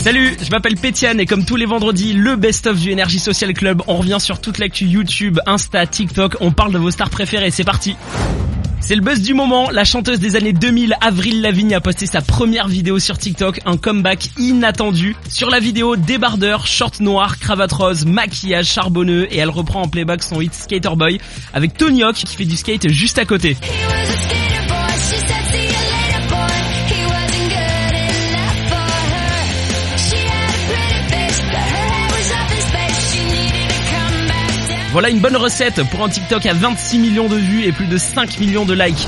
Salut, 0.00 0.36
je 0.40 0.50
m'appelle 0.50 0.76
Pétiane 0.76 1.20
et 1.20 1.26
comme 1.26 1.44
tous 1.44 1.56
les 1.56 1.66
vendredis, 1.66 2.12
le 2.12 2.36
best-of 2.36 2.78
du 2.78 2.92
Energy 2.92 3.18
Social 3.18 3.52
Club, 3.52 3.82
on 3.86 3.96
revient 3.96 4.18
sur 4.20 4.40
toute 4.40 4.58
l'actu 4.58 4.86
YouTube, 4.86 5.38
Insta, 5.46 5.86
TikTok, 5.86 6.36
on 6.40 6.50
parle 6.50 6.72
de 6.72 6.78
vos 6.78 6.90
stars 6.90 7.10
préférées, 7.10 7.50
c'est 7.50 7.64
parti 7.64 7.96
c'est 8.88 8.94
le 8.94 9.02
buzz 9.02 9.20
du 9.20 9.34
moment, 9.34 9.68
la 9.68 9.84
chanteuse 9.84 10.18
des 10.18 10.34
années 10.34 10.54
2000, 10.54 10.96
Avril 11.02 11.42
Lavigne, 11.42 11.74
a 11.74 11.80
posté 11.82 12.06
sa 12.06 12.22
première 12.22 12.68
vidéo 12.68 12.98
sur 12.98 13.18
TikTok, 13.18 13.60
un 13.66 13.76
comeback 13.76 14.30
inattendu. 14.38 15.14
Sur 15.28 15.50
la 15.50 15.60
vidéo, 15.60 15.96
débardeur, 15.96 16.66
short 16.66 17.00
noir, 17.00 17.38
cravate 17.38 17.72
rose, 17.72 18.06
maquillage 18.06 18.64
charbonneux 18.64 19.26
et 19.30 19.36
elle 19.36 19.50
reprend 19.50 19.82
en 19.82 19.88
playback 19.88 20.22
son 20.22 20.40
hit 20.40 20.54
Skater 20.54 20.96
Boy 20.96 21.20
avec 21.52 21.76
Tony 21.76 22.02
Hawk 22.02 22.14
qui 22.14 22.34
fait 22.34 22.46
du 22.46 22.56
skate 22.56 22.88
juste 22.88 23.18
à 23.18 23.26
côté. 23.26 23.58
Voilà 34.98 35.10
une 35.10 35.20
bonne 35.20 35.36
recette 35.36 35.88
pour 35.90 36.02
un 36.02 36.08
TikTok 36.08 36.44
à 36.46 36.54
26 36.54 36.98
millions 36.98 37.28
de 37.28 37.36
vues 37.36 37.62
et 37.62 37.70
plus 37.70 37.86
de 37.86 37.96
5 37.96 38.40
millions 38.40 38.64
de 38.64 38.74
likes. 38.74 39.06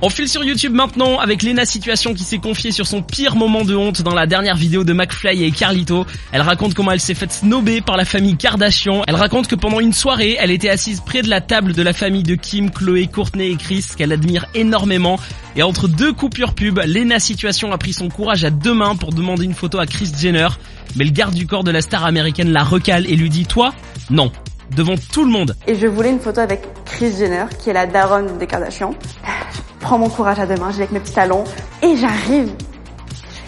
On 0.00 0.08
file 0.08 0.28
sur 0.28 0.44
YouTube 0.44 0.72
maintenant 0.72 1.18
avec 1.18 1.42
Lena 1.42 1.64
Situation 1.64 2.14
qui 2.14 2.22
s'est 2.22 2.38
confiée 2.38 2.70
sur 2.70 2.86
son 2.86 3.02
pire 3.02 3.34
moment 3.34 3.64
de 3.64 3.74
honte 3.74 4.02
dans 4.02 4.14
la 4.14 4.28
dernière 4.28 4.54
vidéo 4.54 4.84
de 4.84 4.92
McFly 4.92 5.42
et 5.42 5.50
Carlito. 5.50 6.06
Elle 6.30 6.42
raconte 6.42 6.74
comment 6.74 6.92
elle 6.92 7.00
s'est 7.00 7.16
faite 7.16 7.32
snober 7.32 7.80
par 7.80 7.96
la 7.96 8.04
famille 8.04 8.36
Kardashian. 8.36 9.02
Elle 9.08 9.16
raconte 9.16 9.48
que 9.48 9.56
pendant 9.56 9.80
une 9.80 9.92
soirée, 9.92 10.36
elle 10.38 10.52
était 10.52 10.68
assise 10.68 11.00
près 11.00 11.22
de 11.22 11.28
la 11.28 11.40
table 11.40 11.72
de 11.72 11.82
la 11.82 11.92
famille 11.92 12.22
de 12.22 12.36
Kim, 12.36 12.70
Chloé, 12.70 13.08
Courtney 13.08 13.50
et 13.50 13.56
Chris 13.56 13.84
qu'elle 13.96 14.12
admire 14.12 14.46
énormément. 14.54 15.18
Et 15.56 15.64
entre 15.64 15.88
deux 15.88 16.12
coupures 16.12 16.54
pub, 16.54 16.78
Lena 16.78 17.18
Situation 17.18 17.72
a 17.72 17.78
pris 17.78 17.92
son 17.92 18.08
courage 18.08 18.44
à 18.44 18.50
deux 18.50 18.74
mains 18.74 18.94
pour 18.94 19.12
demander 19.12 19.46
une 19.46 19.54
photo 19.54 19.80
à 19.80 19.86
Chris 19.86 20.12
Jenner. 20.16 20.48
Mais 20.94 21.04
le 21.04 21.10
garde 21.10 21.34
du 21.34 21.48
corps 21.48 21.64
de 21.64 21.72
la 21.72 21.80
star 21.80 22.04
américaine 22.04 22.52
la 22.52 22.62
recale 22.62 23.04
et 23.10 23.16
lui 23.16 23.30
dit 23.30 23.46
toi, 23.46 23.74
non, 24.10 24.30
devant 24.74 24.94
tout 25.12 25.24
le 25.24 25.30
monde. 25.30 25.56
Et 25.66 25.74
je 25.74 25.86
voulais 25.86 26.10
une 26.10 26.20
photo 26.20 26.40
avec 26.40 26.62
Chris 26.84 27.12
Jenner, 27.18 27.44
qui 27.58 27.70
est 27.70 27.72
la 27.72 27.86
daronne 27.86 28.38
des 28.38 28.46
Kardashians. 28.46 28.94
Je 29.24 29.60
prends 29.80 29.98
mon 29.98 30.08
courage 30.08 30.38
à 30.38 30.46
deux 30.46 30.56
mains, 30.56 30.70
j'ai 30.70 30.78
avec 30.78 30.92
mes 30.92 31.00
petits 31.00 31.14
talons, 31.14 31.44
et 31.82 31.96
j'arrive. 31.96 32.52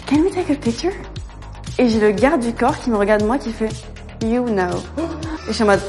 Can 0.07 0.17
we 0.17 0.31
take 0.33 0.51
a 0.51 0.55
picture? 0.55 0.91
Et 1.77 1.89
j'ai 1.89 1.99
le 1.99 2.11
garde 2.11 2.41
du 2.41 2.53
corps 2.53 2.77
qui 2.79 2.89
me 2.89 2.97
regarde 2.97 3.23
moi 3.23 3.37
qui 3.37 3.51
fait 3.51 3.69
You 4.23 4.45
know. 4.45 4.69
Et 4.97 5.49
je 5.49 5.53
suis 5.53 5.63
en 5.63 5.67
mode 5.67 5.81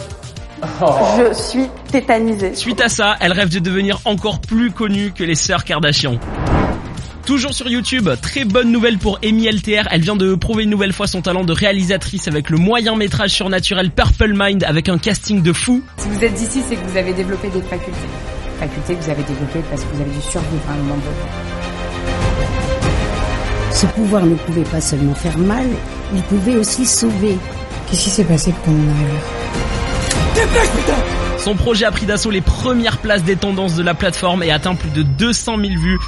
Je 0.62 1.32
suis 1.34 1.68
tétanisée. 1.90 2.54
Suite 2.54 2.80
à 2.80 2.88
ça, 2.88 3.16
elle 3.20 3.32
rêve 3.32 3.50
de 3.50 3.58
devenir 3.58 4.00
encore 4.04 4.40
plus 4.40 4.70
connue 4.70 5.12
que 5.12 5.22
les 5.22 5.34
sœurs 5.34 5.64
Kardashian. 5.64 6.18
Toujours 7.26 7.52
sur 7.54 7.68
YouTube, 7.68 8.08
très 8.22 8.44
bonne 8.44 8.70
nouvelle 8.70 8.98
pour 8.98 9.18
Amy 9.24 9.48
LTR, 9.48 9.88
elle 9.90 10.00
vient 10.00 10.14
de 10.14 10.36
prouver 10.36 10.62
une 10.62 10.70
nouvelle 10.70 10.92
fois 10.92 11.08
son 11.08 11.22
talent 11.22 11.42
de 11.42 11.52
réalisatrice 11.52 12.28
avec 12.28 12.50
le 12.50 12.56
moyen 12.56 12.94
métrage 12.94 13.30
surnaturel 13.30 13.90
Purple 13.90 14.32
Mind 14.32 14.62
avec 14.62 14.88
un 14.88 14.96
casting 14.96 15.42
de 15.42 15.52
fou. 15.52 15.82
Si 15.96 16.08
vous 16.08 16.22
êtes 16.22 16.34
d'ici, 16.34 16.62
c'est 16.68 16.76
que 16.76 16.86
vous 16.86 16.96
avez 16.96 17.12
développé 17.12 17.48
des 17.48 17.62
facultés. 17.62 17.98
Facultés 18.60 18.94
que 18.94 19.02
vous 19.02 19.10
avez 19.10 19.24
développées 19.24 19.60
parce 19.68 19.82
que 19.82 19.88
vous 19.92 20.02
avez 20.02 20.10
dû 20.12 20.20
survivre 20.20 20.62
à 20.68 20.72
un 20.74 20.76
moment 20.76 20.94
donné. 20.94 21.16
Ce 23.72 23.86
pouvoir 23.86 24.24
ne 24.24 24.36
pouvait 24.36 24.62
pas 24.62 24.80
seulement 24.80 25.14
faire 25.14 25.36
mal, 25.36 25.66
il 26.14 26.22
pouvait 26.22 26.56
aussi 26.56 26.86
sauver. 26.86 27.36
Qu'est-ce 27.90 28.04
qui 28.04 28.10
s'est 28.10 28.24
passé 28.24 28.52
pour 28.52 28.62
qu'on 28.62 28.70
en 28.70 28.88
arrive 28.88 29.14
là 30.86 30.94
Son 31.38 31.56
projet 31.56 31.86
a 31.86 31.90
pris 31.90 32.06
d'assaut 32.06 32.30
les 32.30 32.40
premières 32.40 32.98
places 32.98 33.24
des 33.24 33.34
tendances 33.34 33.74
de 33.74 33.82
la 33.82 33.94
plateforme 33.94 34.44
et 34.44 34.52
atteint 34.52 34.76
plus 34.76 34.90
de 34.90 35.02
200 35.02 35.56
000 35.58 35.74
vues. 35.74 35.98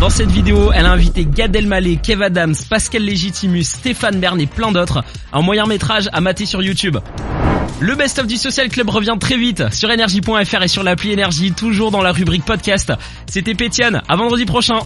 Dans 0.00 0.10
cette 0.10 0.30
vidéo, 0.30 0.70
elle 0.72 0.86
a 0.86 0.92
invité 0.92 1.24
Gad 1.24 1.56
Elmaleh, 1.56 1.96
Kev 1.96 2.22
Adams, 2.22 2.54
Pascal 2.70 3.02
Légitimus, 3.02 3.64
Stéphane 3.64 4.20
Bern 4.20 4.40
et 4.40 4.46
plein 4.46 4.70
d'autres. 4.70 5.02
Un 5.32 5.42
moyen 5.42 5.66
métrage 5.66 6.08
à 6.12 6.20
mater 6.20 6.46
sur 6.46 6.62
YouTube. 6.62 6.98
Le 7.80 7.94
best-of 7.96 8.28
du 8.28 8.36
Social 8.36 8.68
Club 8.68 8.90
revient 8.90 9.16
très 9.18 9.36
vite 9.36 9.72
sur 9.72 9.90
énergie.fr 9.90 10.62
et 10.62 10.68
sur 10.68 10.84
l'appli 10.84 11.10
Énergie, 11.10 11.52
toujours 11.52 11.90
dans 11.90 12.02
la 12.02 12.12
rubrique 12.12 12.44
podcast. 12.44 12.92
C'était 13.26 13.54
Pétiane, 13.54 14.00
à 14.08 14.14
vendredi 14.14 14.44
prochain. 14.46 14.78